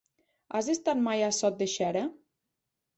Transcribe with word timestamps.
Has 0.59 0.69
estat 0.75 1.05
mai 1.09 1.23
a 1.27 1.29
Sot 1.43 1.63
de 1.63 1.71
Xera? 1.77 2.05